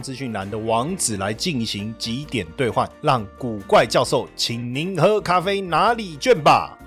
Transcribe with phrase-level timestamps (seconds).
[0.00, 6.78] 资讯栏的网址来进行几点兑换，让古怪教授请您喝咖啡拿礼券吧。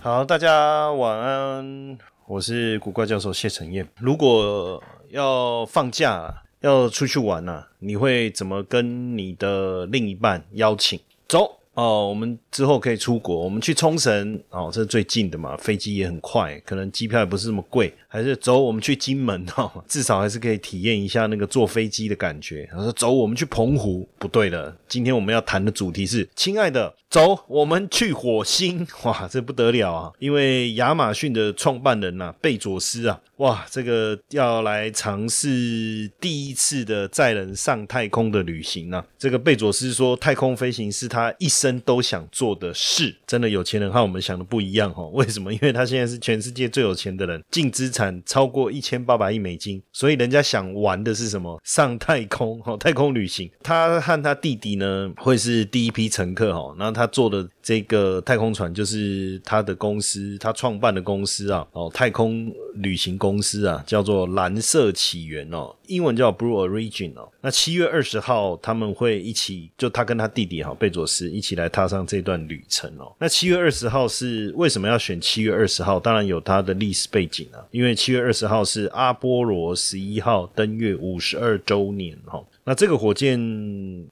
[0.00, 3.86] 好，大家晚安，我是古怪教授谢承彦。
[3.98, 10.98] 如果要放假要出去玩啊、你会怎么跟你的另一半邀请？
[11.28, 22.68] 走哦，我们之后可以出国，我们去冲绳哦，这是最近的嘛，飞机也很快，可能机票也不是那么贵，还是走我们去金门 哦，至少还是可以体验一下那个坐飞机的感觉。
[22.70, 30.12] 他说走，我们去澎湖，不对了，今天我们要谈的主题是，亲爱的，走，我们去火星，哇，这不得了啊！
[30.18, 39.02] 因为亚马逊的创办人呐、贝佐斯啊，哇，这个要来尝试第一次的载人上太空的旅行啊。
[39.18, 43.16] 这个贝佐斯说，太空飞行是他一生都想做的事。
[43.26, 45.08] 真的有钱人和我们想的不一样哦。
[45.14, 45.50] 为什么？
[45.52, 51.60] 因为他现在是全世界最有钱的人，净资产超过一千八百亿美金，所以人家想玩的是什么？
[51.64, 53.50] 上太空哦，太空旅行。
[53.62, 56.74] 他和他弟弟呢，会是第一批乘客哦。
[56.78, 67.30] 那他坐的这个太空船就是他的公司，他创办的公司啊，哦，太空旅行公司啊，叫做蓝色起源哦，英文叫 Blue Origin 哦。
[67.40, 73.14] 那七月二十号他们会一起，就他跟他弟弟哈贝佐斯一起来踏上这段旅程哦。
[73.18, 76.00] 那七月二十号是为什么要选七月二十号？
[76.00, 82.42] 当然有它的历史背景啊，因为七月二十号是阿波罗十一号登月五十二周年哈。
[82.64, 83.38] 那这个火箭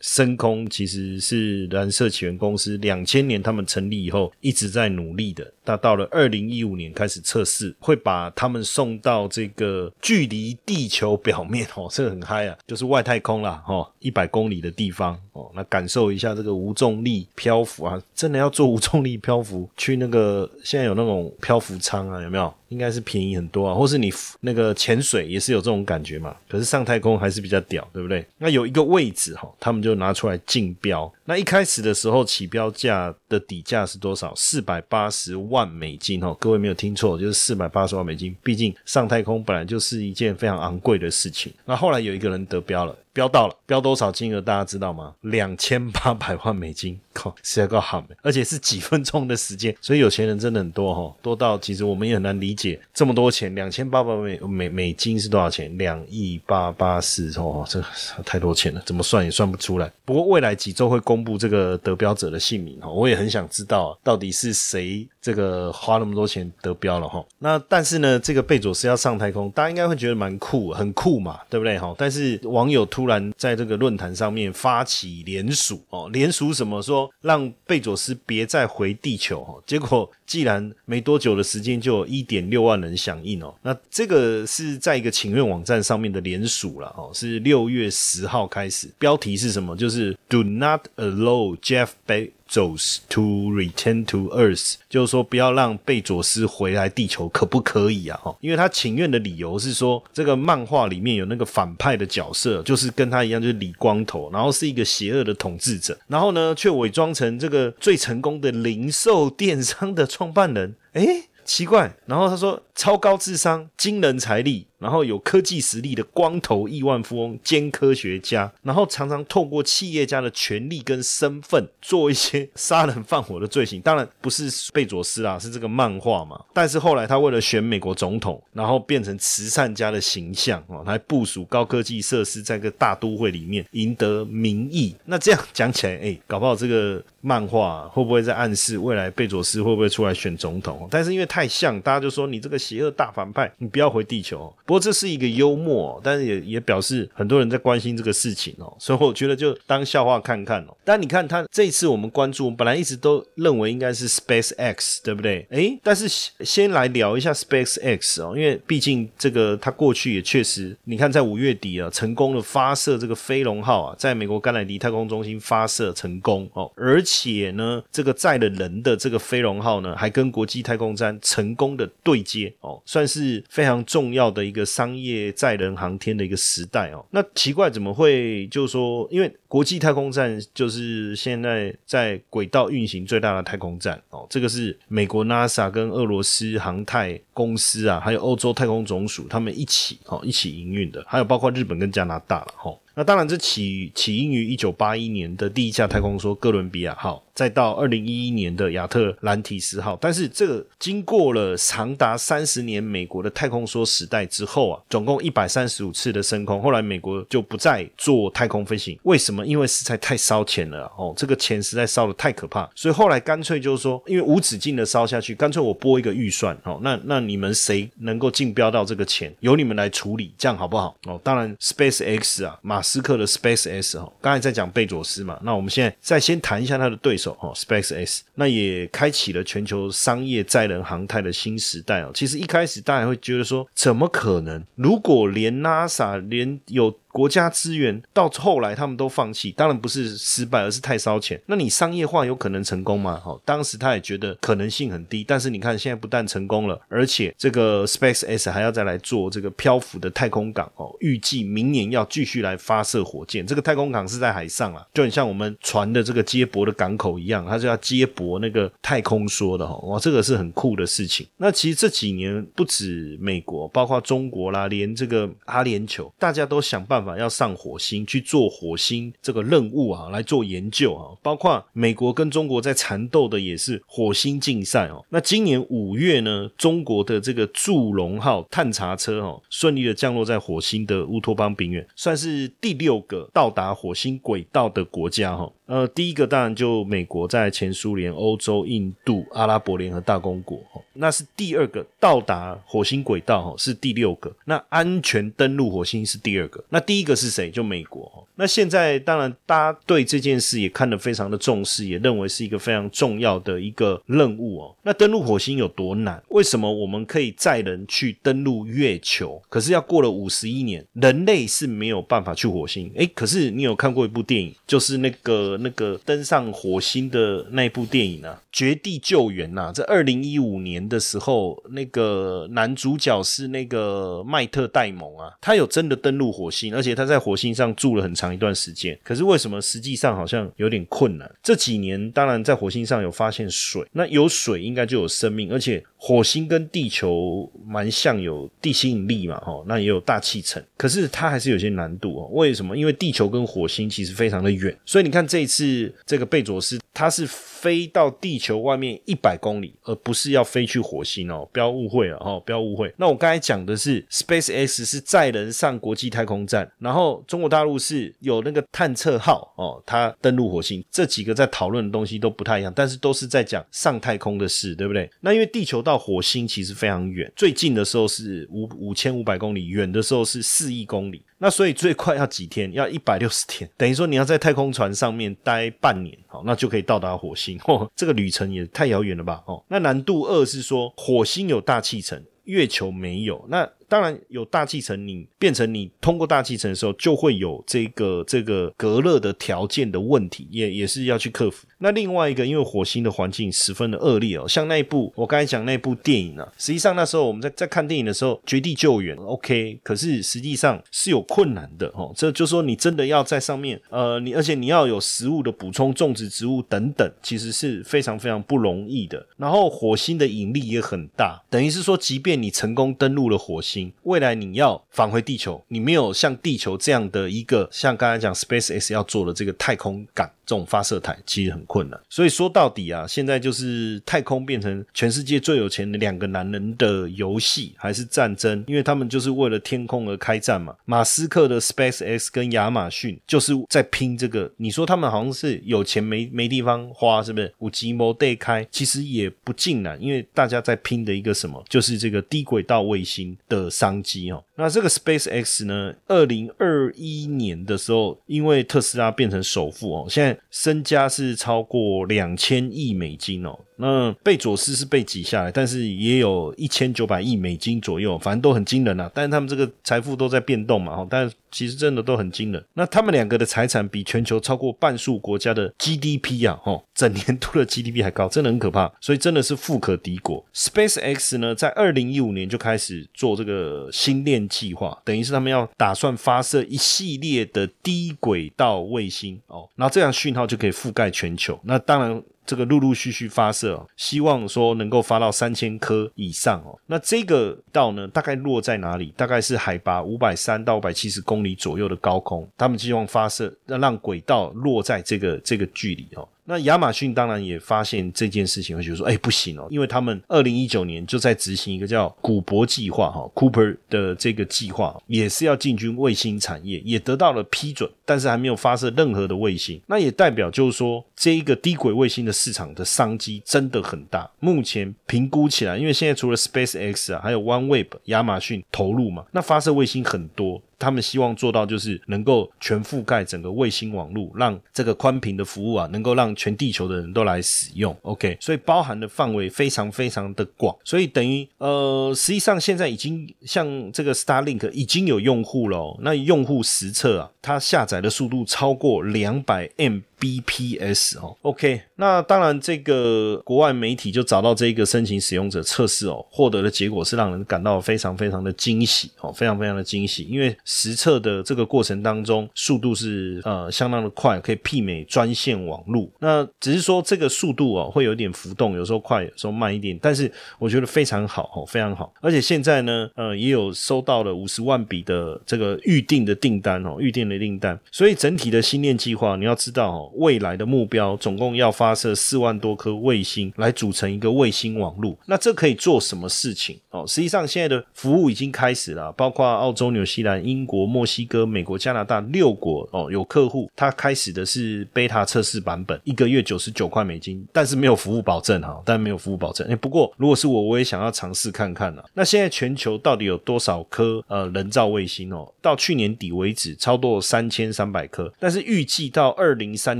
[0.00, 5.52] 升空其实是蓝色起源公司两千年他们成立以后一直在努力的。
[5.64, 22.52] 那到了二零一五年开始测试，会把他们送到这个距离地球表面 哦，这个很嗨啊，就是外太空啦哦，一百公里的地方哦，那感受一下这个无重力漂浮啊，真的要做无重力漂浮，去那个现在有那种漂浮舱啊，有没有？
[22.72, 24.10] 应该是便宜很多啊，或是你
[24.40, 26.34] 那个潜水也是有这种感觉嘛。
[26.48, 28.26] 可是上太空还是比较屌，对不对？
[28.38, 31.12] 那有一个位置哈，他们就拿出来竞标。
[31.26, 34.34] 那一开始的时候起标价的底价是多少？
[34.34, 38.34] 四百八十万美金哦，各位没有听错，就是四百八十万美金。
[38.42, 41.52] 毕竟上太空本来就是一件非常昂贵的事情。
[41.66, 42.96] 那后来有一个人得标了。
[43.12, 45.14] 标到了，标多少金额大家知道吗？
[45.20, 55.76] 两千八百万美金， 靠，实在够好的，而且是几分钟的时间，所以有钱人真的很多哈，多到其实我们也很难理解这么多钱，两千八百美美美金是多少钱？
[55.76, 57.82] 两亿八八四哦，这
[58.24, 59.90] 太多钱了，怎么算也算不出来。
[60.04, 67.24] 不过未来几周会公布这个得标者的姓名哈，我也很想知道到底是谁这个花那么多钱得标了哈。
[67.38, 71.94] 那但是呢，这个贝佐斯要上太空，大家应该会觉得蛮酷，很酷嘛，对不对哈？
[71.98, 89.76] 但是网友突突然在这个论坛上面发起联署哦，联署什么说让贝佐斯别再回地球哦，结果既然没多久的时间就有一点六万人响应哦，那这个是在一个请愿网站上面的联署了哦，是六月十号开始，标题是什么？
[89.76, 98.20] 就是 Do not allow Jeff Be Bezos to return to Earth，就是说不要让贝佐斯回来地球，可不可以啊？
[98.22, 111.28] 哈，因为他请愿的理由是说，这个漫画里面有那个反派的角色，就是跟他一样，就是理光头，然后是一个邪恶的统治者，然后呢，却伪装成这个最成功的零售电商的创办人，诶。
[111.44, 123.80] 奇怪，然后他说超高智商、惊人财力，然后有科技实力的光头亿万富翁兼科学家，然后常常透过企业家的权力跟身份做一些杀人放火的罪行。
[123.80, 126.38] 当然不是贝佐斯啦，是这个漫画嘛。
[126.52, 134.94] 但是后来他为了选美国总统，然后变成慈善家的形象哦，他还部署高科技设施在个大都会里面赢得民意。
[135.04, 140.88] 那这样讲起来，哎，搞不好这个漫画会不会在暗示未来贝佐斯会不会出来选总统？
[140.90, 144.52] 但是因为太像，大家就说你这个邪恶大反派，你不要回地球。
[144.64, 150.74] 不不过这是一个幽默，但是也也表示很多人在关心这个事情哦，所以我觉得就当笑话看看哦。
[150.82, 155.46] 但你看他这一次我们关注，本来一直都认为应该是 Space X，对不对？
[155.50, 156.08] 诶，但是
[156.40, 177.04] 先来聊一下 Space X 哦，因为毕竟这个他过去也确实，你看在五月底啊，成功的发射这个飞龙号啊，在美国甘乃迪太空中心发射成功哦，而且呢，这个载了人的这个飞龙号呢，还跟国际太空站成功的对接哦，算是非常重要的一个商业载人航天的一个时代哦。
[177.10, 192.72] 那奇怪，怎么会就是说，因为国际太空站就是现在在轨道运行最大的太空站哦，这个是美国 NASA 跟俄罗斯航太公司啊，还有欧洲太空总署他们一起哦一起营运的，还有包括日本跟加拿大了哈。
[192.94, 199.96] 那当然，这起起因于一九八一年的第一架太空梭哥伦比亚号，再到二零一一年的亚特兰提斯号。
[200.00, 208.98] 但是这个经过了长达三十年美国的太空梭时代之后啊，总共一百三十五次的升空，后来美国就不再做太空飞行。
[209.04, 209.46] 为什么？
[209.46, 220.94] 因为实在太烧钱了哦，这个钱实在烧的太可怕，所以后来干脆就是说，因为无止境的烧下去，干脆我拨一个预算哦，那那你们谁能够竞标到这个钱，由你们来处理，这样好不好？
[221.06, 232.10] 哦，当然，Space X 啊，马斯克的 Space S 哈，刚才在讲贝佐斯嘛，那我们现在再先谈一下他的对手哦，Space S，那也开启了全球商业载人航太的新时代哦。
[232.12, 234.62] 其实一开始大家会觉得说，怎么可能？
[234.74, 241.40] 如果连 NASA 连有国家资源到后来他们都放弃，当然不是失败，而是太烧钱。
[241.46, 243.20] 那你商业化有可能成功吗？
[243.24, 245.22] 哦，当时他也觉得可能性很低。
[245.22, 253.46] 但是你看，现在不但成功了，而且这个 Space X 还要再来做这个漂浮的太空港哦，预计明年要继续来发射火箭。
[253.46, 259.76] 这个太空港是在海上啊，就很像我们船的这个接驳的港口一样，它就要接驳那个太空梭的哦。
[259.88, 261.26] 哇，这个是很酷的事情。
[261.36, 267.12] 那其实这几年不止美国，包括中国啦，连这个阿联酋，大家都想办法法。
[267.16, 275.04] 要上火星去做火星这个任务啊，来做研究啊，包括美国跟中国在缠斗的也是火星竞赛哦。
[275.10, 285.50] 那今年五月呢，中国的这个祝融号探查车哦，顺利的降落在火星的乌托邦平原，算是第六个到达火星轨道的国家哈。
[285.66, 290.60] 呃，第一个当然就美国在前苏联、欧洲、印度、阿拉伯联合大公国，
[290.94, 294.34] 那是第二个到达火星轨道哈，是第六个。
[294.44, 297.50] 那安全登陆火星是第二个，那第一个是谁？
[297.50, 298.26] 就美国。
[298.42, 304.76] 那现在当然大家对这件事也看得非常的重视，也认为是一个非常重要的一个任务哦。
[304.82, 306.20] 那登陆火星有多难？
[306.30, 309.40] 为什么我们可以载人去登陆月球？
[309.48, 312.90] 可是要过了五十一年，人类是没有办法去火星。
[312.96, 315.58] 诶，可是你有看过一部电影，就是那个。
[315.62, 328.98] 那个登上火星的那部电影啊，《绝地救援》呐，在二零一五年的时候，那个男主角是那个迈特戴蒙啊，他有真的登陆火星，而且他在火星上住了很长一段时间。
[329.02, 331.30] 可是为什么实际上好像有点困难？
[331.42, 340.60] 这几年当然在火星上有发现水，那有水应该就有生命，而且火星跟地球蛮像，有地心引力嘛，哈，那也有大气层。
[340.76, 342.28] 可是它还是有些难度哦。
[342.32, 342.76] 为什么？
[342.76, 345.62] 因为地球跟火星其实非常的远，所以你看这一次。
[346.04, 352.92] 这个贝佐斯，他是飞到地球外面一百公里，而不是要飞去火星哦，不要误会了哦，不要误会。
[352.96, 365.08] 那我刚才讲的是 Space X 是载人上国际太空站，然后中国大陆是有那个探测号哦，它登陆火星，这几个在讨论的东西都不太一样，但是都是在讲上太空的事，对不对？
[365.20, 371.22] 那因为地球到到火星其实非常远，最近的时候是五五千五百公里，远的时候是四亿公里。
[371.36, 372.72] 那所以最快要几天？
[372.72, 377.60] 要一百六十天，等于说你要在太空船上面待半年，好，那就可以到达火星。
[377.68, 379.42] 哦，这个旅程也太遥远了吧？
[379.46, 383.44] 哦，那难度二是说火星有大气层，月球没有。
[383.50, 391.66] 那当然有大气层，你变成你通过大气层的时候，就会有这个这个隔热的条件的问题，也也是要去克服。
[391.76, 402.10] 那另外一个，因为火星的环境十分的恶劣哦，像那一部我刚才讲那部电影啊，实际上那时候我们在在看电影的时候，《绝地救援》OK，可是实际上是有困难的哦。
[402.16, 409.26] 这就说你真的要在上面，呃，你而且你要有食物的补充，种植植物等等，其实是非常非常不容易的。
[409.36, 413.81] 然后火星的引力也很大，等于是说，即便你成功登陆了火星。
[414.02, 420.30] 未来你要返回地球，你没有像地球这样的一个，像刚才讲 Space X 要做的这个太空港。
[420.44, 428.62] 这种发射台其实很困难，所以说到底啊，现在就是太空变成全世界最有钱的两个男人的游戏，还是战争？
[428.66, 430.74] 因为他们就是为了天空而开战嘛。
[430.84, 434.52] 马斯克的 Space X 跟亚马逊就是在拼这个。
[434.56, 437.54] 你说他们好像是有钱没没地方花，是不是？
[437.60, 444.42] 五 G 模对开，其实也不尽然，因为大家在拼的一个什么，就是这个低轨道卫星的的商机哦。
[444.56, 453.58] 那这个 Space X 呢，二零二一年的时候，因为特斯拉变成首富哦，现在身家是超过两千亿美金哦。
[453.76, 459.10] 那贝佐斯是被挤下来，但是也有一千九百亿美金左右，反正都很惊人啊。
[459.14, 462.64] 但是他们这个财富都在变动嘛，哈，但其实真的都很惊人。
[462.74, 468.92] 那他们两个的财产比全球超过半数国家的 GDP 啊，哈，整年度的 GDP 还高，真的很可怕。
[469.00, 470.44] 所以真的是富可敌国。
[470.54, 481.58] Space X 呢，在二零一五年就开始做这个星链计划，等于是他们要打算发射一系列的低轨道卫星哦，然后这样讯号就可以覆盖全球。
[481.64, 482.22] 那当然。
[482.44, 486.78] 这个陆陆续续发射，希望说能够发到三千颗以上哦。
[486.86, 489.12] 那这个道呢，大概落在哪里？
[489.16, 496.28] 大概是海拔五百三到五百七十公里左右的高空，他们希望发射，让让轨道落在这个这个距离哦。
[496.44, 509.80] 那亚马逊当然也发现这件事情，会觉得说，哎，不行哦，因为他们二零一九年就在执行一个叫古博计划哈，Cooper 的这个计划，也是要进军卫星产业，也得到了批准，但是还没有发射任何的卫星。
[509.86, 514.28] 那也代表就是说，这一个低轨卫星的市场的商机真的很大。
[514.40, 520.60] 目前评估起来，因为现在除了 Space X 啊，还有 OneWeb，亚马逊投入嘛，那发射卫星很多。
[520.82, 527.96] 他们希望做到就是能够全覆盖整个卫星网络，让这个宽频的服务啊，能够让全地球的人都来使用。
[528.02, 540.00] OK，所以包含的范围非常非常的广，所以等于呃，实际上现在已经像这个 Starlink 已经有用户了，那用户实测啊，它下载的速度超过两百 M。
[540.22, 556.08] BPS 哦，OK，那当然，这个国外媒体就找到这个申请使用者测试哦，获得的结果是让人感到非常非常的惊喜哦，非常非常的惊喜，因为实测的这个过程当中，速度是呃相当的快，可以媲美专线网络。
[556.20, 562.14] 那只是说这个速度哦会有点浮动，有时候快，有时候慢一点，但是我觉得非常好哦，非常好。
[562.20, 567.76] 而且现在呢，呃，也有收到了五十万笔的这个预定的订单哦，预定的订单。
[567.90, 570.11] 所以整体的新链计划，你要知道哦。
[570.16, 577.04] 未来的目标总共要发射四万多颗卫星来组成一个卫星网络，那这可以做什么事情哦？
[577.06, 589.66] 实际上现在的服务已经开始了，包括澳洲、纽西兰、英国、墨西哥、美国、加拿大六国哦，有客户他开始的是 beta 测试版本，一个月九十九块美金，但是没有服务保证哈，但没有服务保证。
[589.68, 592.04] 哎，不过如果是我，我也想要尝试看看啊。
[592.14, 595.52] 那现在全球到底有多少颗呃人造卫星哦？
[595.60, 599.98] 到去年底为止，超过三千三百颗，但是预计到二零三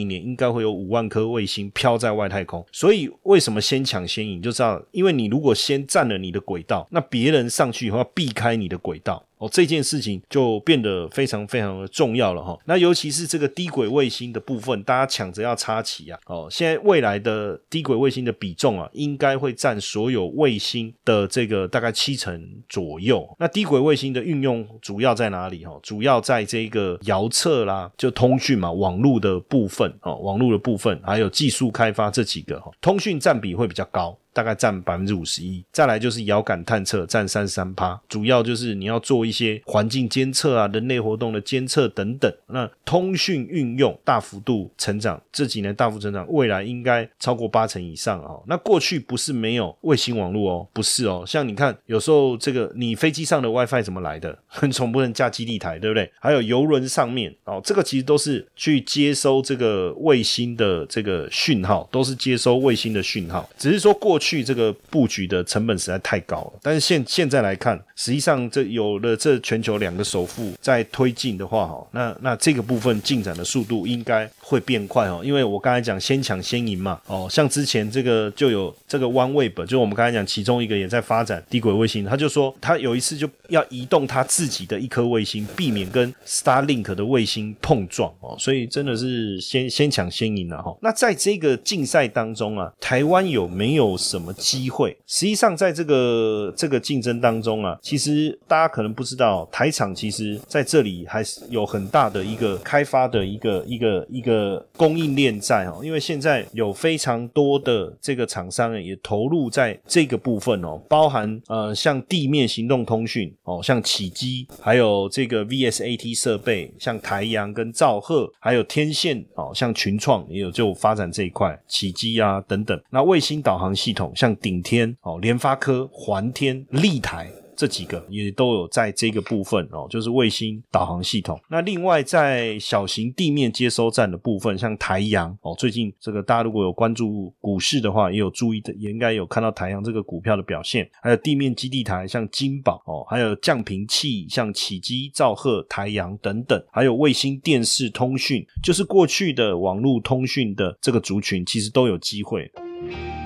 [0.00, 0.08] 一。
[0.08, 4.40] 年应该会有五万颗卫星飘在外太空，所以为什么先抢先赢？
[4.40, 9.22] 就知道，因为你如果先占了你的轨道，那别人上去以后要避开你的轨道。
[9.38, 12.58] 哦，这件事情就变得非常非常的重要了哈。
[12.66, 16.18] 那尤其是这个低轨卫星的部分，大家抢着要插旗啊。
[16.26, 23.28] 哦，现在未来的低轨卫星的比重啊，应该会占所有卫星的这个大概七成左右。
[23.38, 25.64] 那低轨卫星的运用主要在哪里？
[25.64, 34.18] 哈，主要在这个遥测啦，就通讯嘛，网络的部分哦，网络的部分，还有技术开发这几个哈，通讯占比会比较高。
[34.38, 42.32] 大概占百分之五十一，再来就是遥感探测占三十三趴，主要就是你要做一些环境监测啊、人类活动的监测等等。
[42.46, 48.36] 那通讯运用大幅度成长，这几年大幅成长，未来应该超过八成以上啊。
[48.46, 51.24] 那过去不是没有卫星网络哦，不是哦。
[51.26, 54.38] 像你看，有时候这个你飞机上的 WiFi 怎么来的？
[54.70, 56.08] 总不能架基地台，对不对？
[56.20, 64.27] 还有游轮上面哦，这个其实都是去接收这个卫星的这个讯号，都是接收卫星的讯号，只是说过去。
[64.28, 90.76] 去这个布局的成本实在太高了，但是现现在来看，实际上这有了这全球两个首富在推进的话，哈，那那这个部分进展的速度应该会变快哦，因为我刚才讲先抢先赢嘛，哦，像之前这个就有这个 OneWeb，就我们刚才讲其中一个也在发展低轨卫星，他就说他有一次就要移动他自己的一颗卫星，避免跟 Starlink 的卫星碰撞哦，所以真的是先先抢先赢了哈。
[90.82, 94.96] 那在这个竞赛当中啊，台湾有没有什么机会？
[95.06, 105.80] 实际上，在这个这个竞争当中啊，其实大家可能不知道，台厂其实在这里还是有很大的一个开发的一个一个一个供应链在哦。
[105.82, 122.80] 因为现在有非常多的这个厂商也投入在这个部分哦，包含呃像地面行动通讯哦，像起机，还有这个 VSAT 设备，像台阳跟兆赫，还有天线哦，像群创也有就发展这一块起机啊等等。
[122.90, 124.12] 那卫星导航系统。
[124.14, 127.28] 像顶天哦，联发科、环天、立台。
[127.58, 131.36] 这几个也都有在这个部分哦，就是卫星导航系统。
[131.50, 140.88] 那另外在小型地面接收站的部分，像台阳哦，最近这个大家如果有关注股市的话，也有注意的，也应该有看到台阳这个股票的表现。
[141.02, 152.48] 还有地面基地台，像金宝哦，还有降频器，像启基、兆赫、台阳等等，还有卫星电视通讯，就是过去的网络通讯的这个族群，其实都有机会。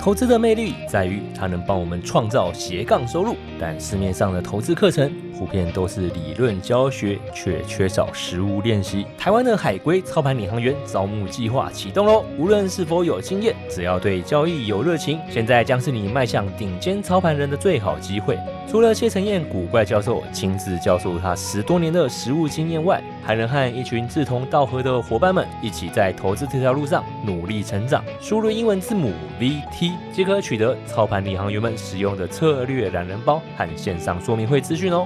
[0.00, 9.06] 投资的魅力在于它能帮我们创造斜杠收入，但市面上的投资课程普遍都是理论教学，却缺少实物练习。
[9.16, 12.24] 台湾的海归操盘领航员招募计划启动喽！
[12.36, 18.36] 无论是否有经验，只要对交易有热情，现在将是你迈向顶尖操盘人的最好机会。
[18.68, 28.02] 除了谢承彦古怪教授亲自教授他十多年的实物经验外，还能和一群志同道合的伙伴们一起在投资这条路上努力成长。
[28.20, 35.04] 输入英文字母 VT 即可取得操盘领航员们使用的策略懒人包和线上说明会资讯哦。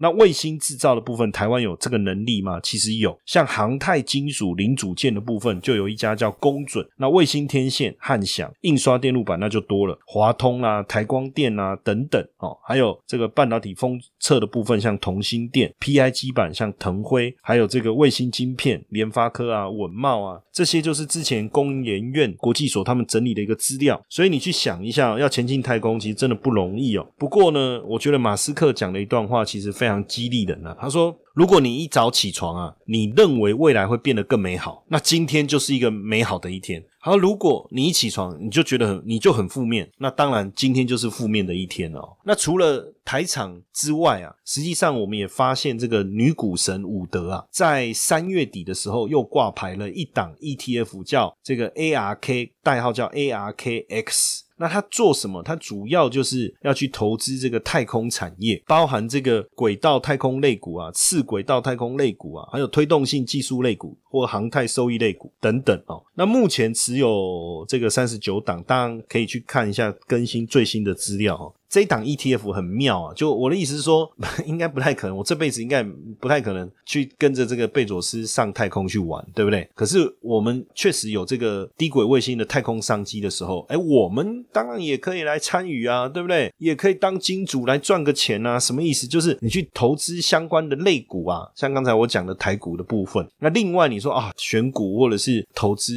[0.00, 2.60] 那卫星制造的部分，台湾有这个能力吗？
[2.60, 6.86] 其实有，像航太金属零组件的部分，就有一家叫工准。
[6.96, 24.00] 那卫星天线、汉翔印刷电路板那就多了，华通啊、台光电啊等等哦，还有这个半导体封测的部分，像同心电、PI 基板，像腾辉，还有这个卫星晶片，联发科啊、稳茂啊，这些就是之前工研院国际所他们整理的一个资料。
[24.08, 27.04] 所以你去想一下，要前进太空，其实真的不容易哦。
[27.18, 30.76] 不过呢，我觉得马斯克讲的一段话，其实非非非常激励人呢。
[30.78, 36.84] 他说：“如果你一早起床啊，你认为未来会变得更美好，那今天就是一个美好的一天。
[37.00, 42.18] 好，如果你一起床你就觉得很你就很负面，那当然今天就是负面的一天哦。
[42.24, 55.42] 那除了台场之外啊，实际上我们也发现这个女股神伍德啊，在三月底的时候又挂牌了一档 ETF，叫这个 ARK，代号叫 ARKX。”那它做什么？
[55.42, 66.02] 它主要就是要去投资这个太空产业，包含这个轨道太空类股啊、次轨道太空类股啊，还有推动性技术类股或航太收益类股等等哦。
[66.14, 71.54] 那目前持有这个三十九档，当然可以去看一下更新最新的资料。
[71.68, 73.14] 这一档 ETF 很妙啊！
[73.14, 74.10] 就我的意思是说，
[74.46, 75.82] 应该不太可能，我这辈子应该
[76.18, 79.68] 不太可能去跟着这个贝佐斯上太空去玩，对不对？
[79.74, 86.52] 可是我们确实有这个低轨卫星的太空商机的时候，哎，我们当然也可以来参与啊，对不对？
[86.58, 88.58] 也可以当金主来赚个钱啊！
[88.58, 89.06] 什么意思？
[89.06, 93.28] 就是你去投资相关的类股啊，像刚才我讲的台股的部分。
[93.40, 95.92] 那另外你说啊，选股或者是投资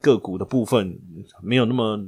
[0.00, 0.96] 个股的部分，
[1.42, 2.00] 没有那么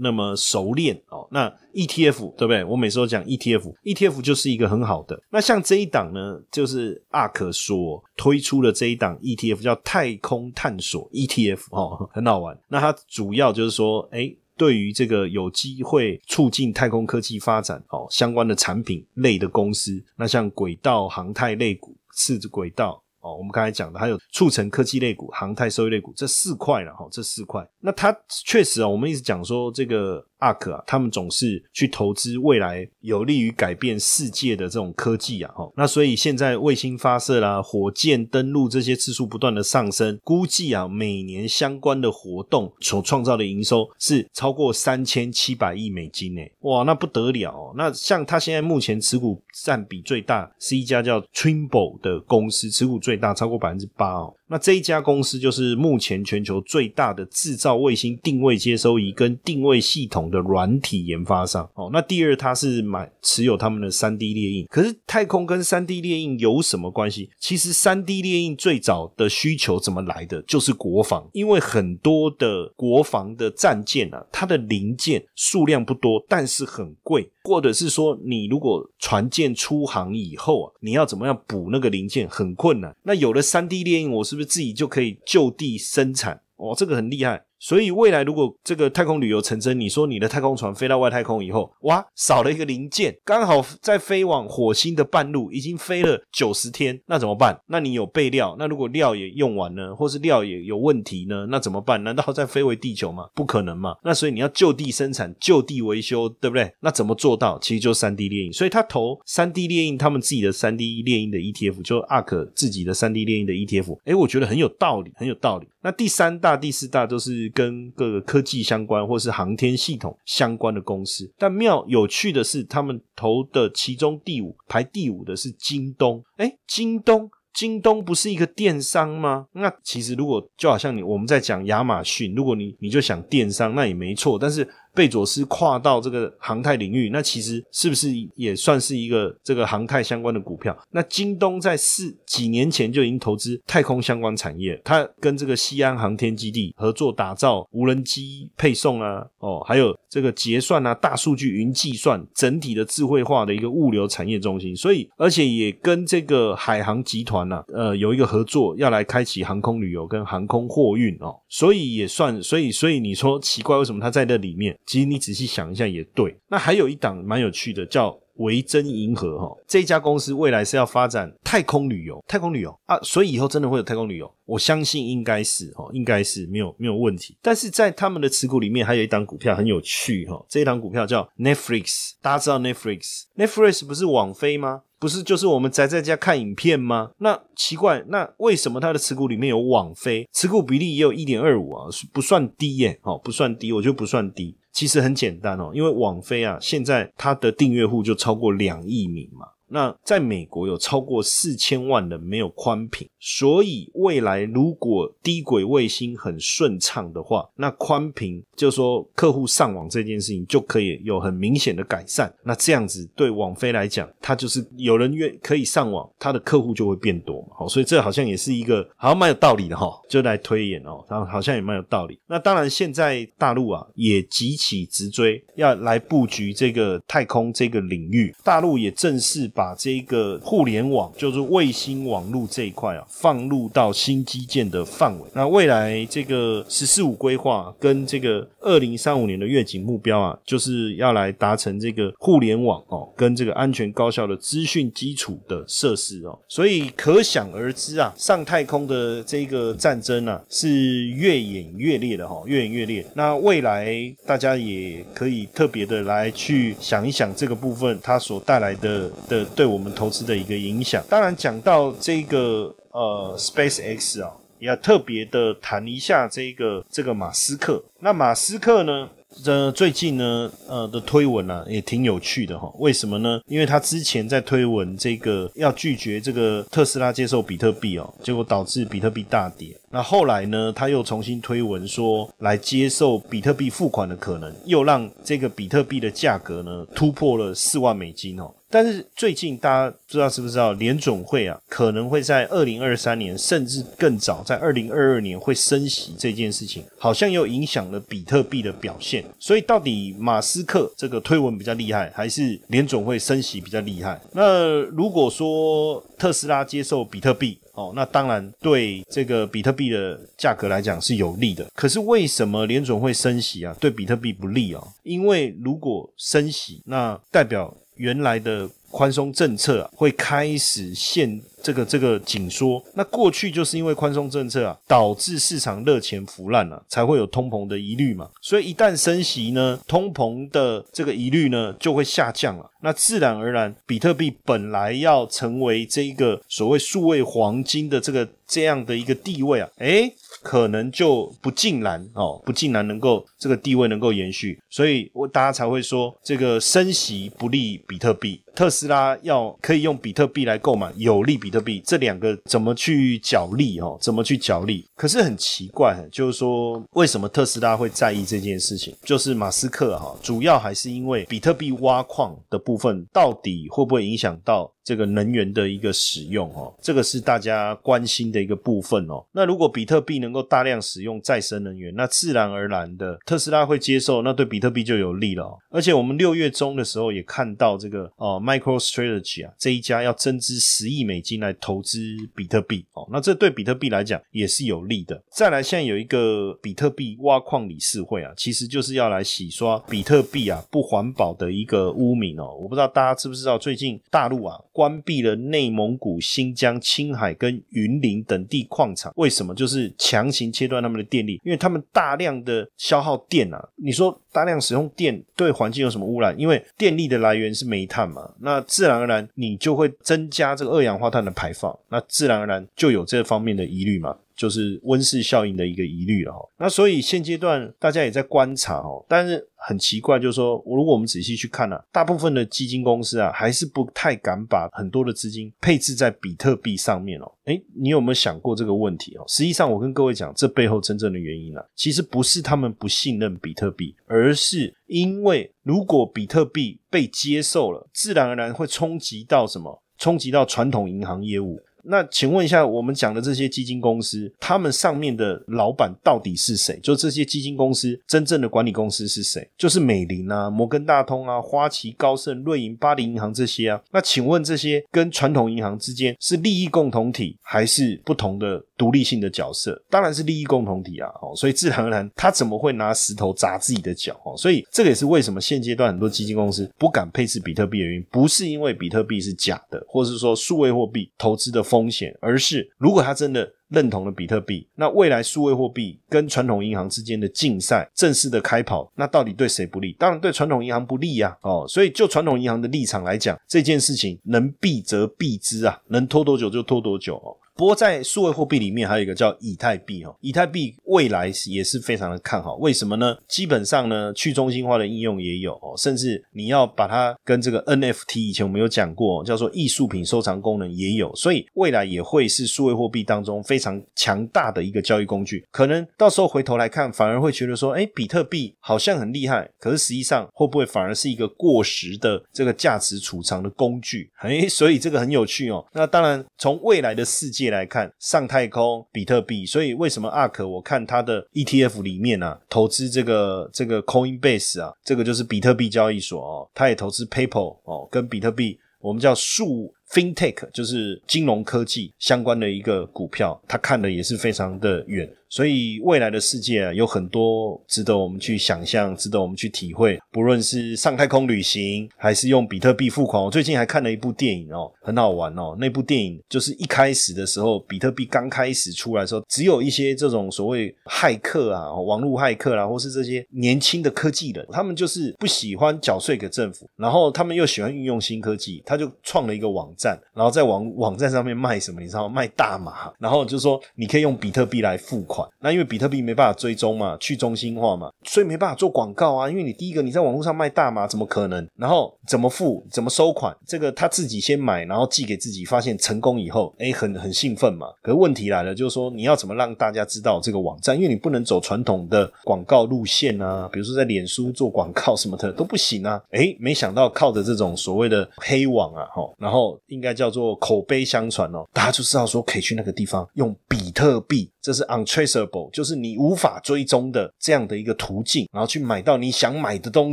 [0.00, 1.52] 那么熟练哦，那。
[1.76, 2.64] ETF 对不对？
[2.64, 5.22] 我每次都讲 ETF，ETF 就是一个很好的。
[5.28, 12.58] 那像这一档呢，就是 ARK 所推出的这一档 ETF 叫太空探索 ETF 哦，很好玩。
[12.68, 23.02] 那它主要就是说，哎，对于这个有机会促进太空科技发展哦相关的产品类的公司，那像轨道航太类股、次轨道。
[23.26, 30.24] 哦，我们刚才讲的还有促成科技类股、航太收益类股这四块了哈，这四块，那它确实啊，我们一直讲说这个。
[30.38, 47.72] 阿克啊，他们总是去投资未来有利于改变世界的这种科技啊，哈，那所以现在卫星发射啦、火箭登陆这些次数不断的上升，估计啊，每年相关的活动所创造的营收是超过三千七百亿美金呢，哇，那不得了！
[47.76, 54.34] 那像他现在目前持股占比最大是一家叫 Trimble 的公司，持股最大超过百分之八哦。
[54.48, 61.90] 那这一家公司就是目前全球最大的制造卫星定位接收仪跟定位系统的软体研发商哦。
[61.92, 64.66] 那第二，它是买持有他们的三 D 列印。
[64.66, 67.28] 可是太空跟三 D 列印有什么关系？
[67.40, 70.40] 其实三 D 列印最早的需求怎么来的？
[70.42, 77.28] 就是国防，因为很多的国防的战舰啊，它的零件数量不多，但是很贵。
[77.46, 82.96] 或者是说，你如果船舰出航以后啊，你要怎么样补那个零件很困难。
[83.04, 86.40] 那有了三 D 列印，我是不是自己就可以就地生产？
[86.56, 87.44] 哦，这个很厉害。
[87.58, 97.58] 所以未来如果这个太空旅游成真，你说你的太空船飞到外太空以后，哇，少了一个零件，刚好在飞往火星的半路已经飞了九十天，那怎么办？
[97.66, 98.56] 那你有备料？
[98.58, 101.46] 那如果料也用完了，或是料也有问题呢？
[101.50, 102.02] 那怎么办？
[102.04, 103.28] 难道再飞回地球吗？
[103.34, 103.96] 不可能嘛！
[104.04, 106.72] 那所以你要就地生产、就地维修，对不对？
[106.80, 107.58] 那怎么做到？
[107.58, 108.52] 其实就三 D 列印。
[108.52, 113.98] 所以他投三 D 列印，他们自己的三 D 列印的 ETF，就 ARK 自己的三 D 列印的 ETF。
[114.04, 115.66] 哎，我觉得很有道理，很有道理。
[115.82, 121.32] 那第三大、第四大都是跟各个科技相关或是航天系统相关的公司。
[121.38, 126.22] 但妙有趣的是，他们投的其中第五排第五的是京东。
[126.36, 129.46] 哎，京东，京东不是一个电商吗？
[129.52, 134.38] 那其实如果就好像你我们在讲亚马逊，如果你你就想电商，那也没错。
[134.38, 140.74] 但是贝佐斯跨到这个航太领域，那其实是不是也算是一个这个航太相关的股票？
[140.90, 154.74] 那京东在四几年前就已经投资太空相关产业，它跟这个西安航天基地合作打造无人机配送啊，哦，还有这个结算啊、大数据、云计算，整体的智慧化的一个物流产业中心。
[154.74, 161.36] 所以，而且也跟这个海航集团呐，呃，有一个合作，要来开启航空旅游跟航空货运哦。
[161.50, 164.74] 所以也算，所以所以你说奇怪，为什么它在那里面？
[164.86, 166.36] 其实你仔细想一下也对。
[166.48, 168.18] 那还有一档蛮有趣的，叫。
[168.36, 177.34] 维珍银河哈，这家公司未来是要发展太空旅游，太空旅游啊，所以以后真的会有太空旅游，我相信应该是哈，应该是没有没有问题。
[177.40, 184.82] 但是在他们的持股里面，还有一档股票很有趣哈，这一档股票叫 Netflix，大家知道 Netflix，Netflix 不是网飞吗？
[184.98, 187.12] 不是就是我们宅在家看影片吗？
[187.20, 194.58] 那奇怪，那为什么它的持股里面有网飞，持股比例也有一点二五啊，不算低耶，哦，不算低，我觉得不算低。
[194.76, 199.46] 其实很简单哦，因为网飞啊，现在它的订阅户就超过两亿名嘛。
[199.68, 212.32] 那在美国有超过四千万人没有宽频，所以未来如果低轨卫星很顺畅的话，那宽频就说客户上网这件事情就可以有很明显的改善。
[212.44, 217.48] 那这样子对网飞来讲，它就是有人愿可以上网，它的客户就会变多嘛。
[217.58, 222.16] 好，所以这好像也是一个好像蛮有道理的哈，就来推演哦，然后好像也蛮有道理。
[222.28, 229.50] 那当然现在大陆啊也急起直追，要来布局这个太空这个领域，大陆也正式。
[229.56, 235.26] 把这个互联网，就是卫星网络这一块啊，放入到新基建的范围。
[235.32, 246.38] 那未来这个“十四五”规划跟这个二零三五年的愿景目标啊，就是要来达成这个互联网哦，跟这个安全高效的资讯基础的设施哦。
[246.48, 253.06] 所以可想而知啊，上太空的这个战争啊，是越演越烈的哈，越演越烈。
[253.14, 253.90] 那未来
[254.26, 259.45] 大家也可以特别的来去想一想这个部分，它所带来的的。
[259.54, 267.84] 对我们投资的一个影响，当然讲到这个呃，Space X 啊，也要特别的谈一下这个这个马斯克。
[268.00, 269.08] 那马斯克呢？
[269.44, 272.72] 这最近呢，呃的推文呢也挺有趣的哈。
[272.78, 273.38] 为什么呢？
[273.46, 279.78] 因为他之前在推文这个要拒绝这个特斯拉接受比特币哦，结果导致比特币大跌。
[279.90, 288.50] 那后来呢，他又重新推文说来接受比特币付款的可能，又让这个比特币的价格呢突破了四万美金哦。
[288.68, 299.24] 但是最近大家不知道知不知道，联总会啊可能会在二零二三年，甚至更早，在二零二二年会升息这件事情，好像又影响了比特币的表现。
[299.38, 304.20] 所以到底马斯克这个推文比较厉害，还是联总会升息比较厉害？
[304.32, 311.66] 那如果说特斯拉接受比特币，哦，那当然对这个比特币的价格来讲是有利的。
[311.74, 313.76] 可是为什么联总会升息啊？
[313.78, 314.82] 对比特币不利啊？
[315.02, 317.72] 因为如果升息，那代表。
[317.96, 322.82] 原来的宽松政策啊，会开始现这个这个紧缩。
[322.94, 328.30] 那过去就是因为宽松政策啊，导致市场热钱腐烂了，才会有通膨的疑虑嘛。
[328.40, 332.70] 所以一旦升息呢，通膨的这个疑虑呢就会下降了。
[332.80, 340.14] 那自然而然，比特币本来要成为这一个所谓数位黄金的这个这样的一个地位啊，诶。
[340.46, 348.40] 可能就不竟然哦，不竟然能够这个地位能够延续，所以我大家才会说这个升息不利比特币。
[348.56, 353.78] 特斯拉要可以用比特币来购买，有利比特币，这两个怎么去角力？
[353.80, 353.98] 哦？
[354.00, 354.86] 怎么去角力？
[354.96, 358.94] 可是很奇怪，就是说为什么特斯拉会在意这件事情？
[359.02, 366.50] 就是马斯克哈，主要还是因为比特币挖矿的部分到底会不会影响到这个能源的一个使用？
[366.54, 369.22] 哦，这个是大家关心的一个部分哦。
[369.32, 375.58] 那如果比特币能够大量使用再生能源，那自然而然的特斯拉会接受，那对比特币就有利了。
[375.70, 378.40] 而且我们六月中的时候也看到这个哦。
[378.46, 381.98] MicroStrategy 啊，这一家要增资十亿美金来投资
[382.34, 385.20] 比特币哦，那这对比特币来讲也是有利的。
[385.30, 392.56] 再来，现在有一个比特币挖矿理事会啊，其实就是要来洗刷比特币啊不环保的一个污名哦。
[392.60, 399.54] 我不知道大家知不知道，最近大陆啊关闭了内蒙古、新疆、青海跟云林等地矿场，为什么？
[399.56, 403.68] 就是强行切断他们的电力，因为他们大量的消耗电啊。
[403.76, 406.38] 你说大量使用电对环境有什么污染？
[406.38, 408.30] 因为电力的来源是煤炭嘛。
[408.40, 414.14] 那自然而然，你就会增加这个二氧化碳的排放，那自然而然就有这方面的疑虑嘛。
[414.36, 416.38] 就是温室效应的一个疑虑了哈。
[416.58, 427.32] 那所以现阶段大家也在观察哦，但是很奇怪，就是说，如果我们仔细去看呢，大部分的基金公司啊，还是不太敢把很多的资金配置在比特币上面哦。
[427.46, 429.24] 诶，你有没有想过这个问题哦？
[429.26, 439.82] 实际上，我跟各位讲，这背后真正的原因啊，其实不是他们不信任比特币，而是因为如果比特币被接受了，自然而然会冲击到什么？
[439.98, 441.58] 冲击到传统银行业务。
[441.88, 446.78] 那请问一下，我们讲的这些基金公司，他们上面的老板到底是谁？
[446.82, 449.48] 就这些基金公司真正的管理公司是谁？
[449.56, 453.80] 就是美林啊、摩根大通啊、花旗、高盛、瑞银、巴黎银行这些啊。
[453.92, 459.82] 那请问这些跟传统银行之间是利益共同体，还是不同的独立性的角色？
[459.88, 461.08] 当然是利益共同体啊！
[461.22, 464.14] 哦，所以自然而然，他怎么会拿石头砸自己的脚？
[464.24, 471.90] 哦，所以这个也是为什么现阶段很多基金公司不敢配置比特币的原因，不是因为比特币是假的，或是说数位货币投资的风。
[471.90, 479.92] 险，而是如果他真的认同了比特币，那未来数位货币跟传统银行之间的竞赛正式的开跑，那到底对谁不利？
[479.98, 481.36] 当然对传统银行不利呀！
[481.42, 487.34] 哦，所以就传统银行的立场来讲，这件事情能避则避之啊，能拖多久就拖多久哦。
[487.56, 492.56] 不过在数位货币里面，还有一个叫以太币哦，以太币未来也是非常的看好。
[492.56, 493.16] 为什么呢？
[493.26, 505.42] 基本上呢，去中心化的应用也有哦，甚至你要把它跟这个 NFT，以前我们有讲过，叫做艺术品收藏功能也有，所以未来也会是数位货币当中非常强大的一个交易工具。
[505.50, 514.10] 可能到时候回头来看，反而会觉得说，哎，比特币好像很厉害，可是实际上会不会反而是一个过时的这个价值储藏的工具？
[514.18, 515.64] 哎，所以这个很有趣哦。
[515.72, 517.45] 那当然，从未来的世界。
[517.50, 535.08] 来看上太空比特币，所以为什么阿克我看他的 ETF 里面啊，投资这个这个 Coinbase 啊，这个就是比特币交易所哦，他也投资 PayPal 哦，跟比特币我们叫数 FinTech，就是金融科技相关的一个股票，他看的也是非常的远。
[535.28, 539.98] 所以未来的世界啊，有很多值得我们去想象，值得我们去体会。
[540.12, 545.56] 不论是上太空旅行，还是用比特币付款，我最近还看了一部电影哦，很好玩哦。
[545.58, 561.80] 那部电影就是一开始的时候，比特币刚开始出来的时候，只有一些这种所谓骇客啊，网络骇客啦，或是这些年轻的科技人，他们就是不喜欢缴税给政府，然后他们又喜欢运用新科技，他就创了一个网站，然后在网网站上面卖什么？
[561.80, 562.08] 你知道？
[562.08, 565.15] 卖大麻，然后就说你可以用比特币来付款。
[565.16, 569.30] 款那因为比特币没办法追踪嘛，去中心化嘛，所以没办法做广告啊。
[569.30, 571.46] 因为你第一个你在网络上卖大麻，怎么可能？
[571.56, 572.66] 然后怎么付？
[572.70, 573.34] 怎么收款？
[573.46, 577.68] 这个他自己先买，然后寄给自己，发现成功以后，哎，很很兴奋嘛。
[577.82, 580.76] 可是问题来了，就是说你要怎么让大家知道这个网站？
[580.76, 586.02] 因为你不能走传统的广告路线啊，比如说在脸书做广告什么的都不行啊。
[586.10, 594.30] 哎，没想到靠着这种所谓的黑网啊，哈，然后应该叫做口碑相传哦，大家就知道说可以去那个地方用比特币。
[594.46, 599.92] 这是 untraceable，就是你无法追踪的这样的一个途径，然后去买到你想买的东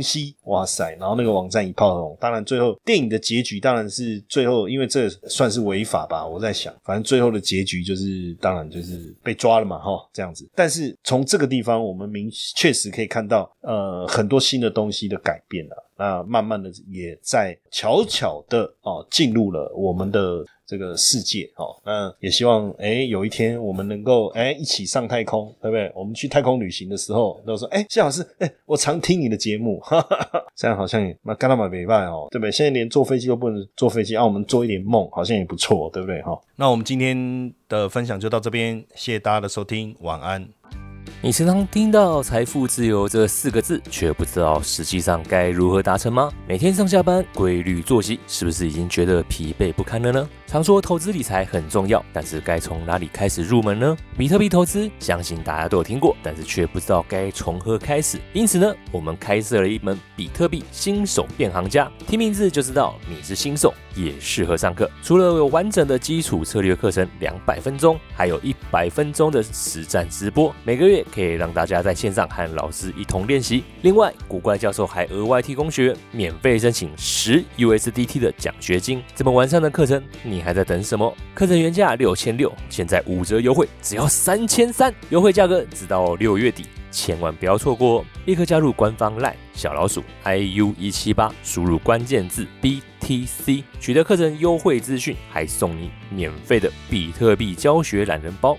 [0.00, 0.36] 西。
[0.44, 0.92] 哇塞！
[0.92, 2.16] 然后那个网站一炮而红。
[2.20, 6.24] 当然，最后电影的结局当然是最后，因为这算是违法吧。
[6.24, 10.48] 我在想，反正最后的结局就是，当然就是被抓了嘛，哈，这样子。
[10.54, 15.83] 但是从这个地方，我们明确实可以看到，呃，很多新的东西的改变了。
[16.04, 21.74] 那慢慢的也在悄悄的哦进入了我们的这个世界哦。
[21.84, 25.90] 那也希望哎有一天我们能够哎一起上太空，对不对？
[25.94, 32.52] 我们去太空旅行的时候都说哎谢老师哎我常听你的节目，哈哈哈这样好像也那干那么没办哦，对不对？
[32.52, 36.20] 现在连坐飞机都不能坐飞机，让我们做一点梦好像也不错，对不对？
[36.22, 40.83] 哈，那我们今天的分享就到这边，谢谢大家的收听，晚安。
[41.24, 46.30] 你时常听到“财富自由”这四个字，却不知道实际上该如何达成吗？
[46.46, 50.28] 每天上下班规律作息，是不是已经觉得疲惫不堪了呢？
[50.46, 53.96] 常说投资理财很重要，但是该从哪里开始入门呢？
[54.16, 58.18] 比特币投资，相信大家都有听过，但是却不知道该从何开始。
[58.32, 64.88] 因此呢，我们开设了一门比特币新手变行家，听名字就知道你是新手，也适合上课。
[65.02, 71.04] 除了有完整的基础策略课程两百分钟，还有一百分钟的实战直播，每个月。
[71.14, 73.62] 可以让大家在线上和老师一同练习。
[73.82, 79.02] 另外，古怪教授还额外提供学员免费申请十 USDT 的奖学金。
[79.14, 81.16] 这么完善的课程，你你还在等什么？
[81.32, 88.04] 课程原价六千六，现在五折优惠，只要三千三，优惠价格直到六月底，千万不要错过哦！
[88.26, 98.58] 立刻加入官方 LINE 小老鼠 IU 一七八，输入关键字 BTC，取得课程优惠资讯，还送你免费的比特币教学懒人包。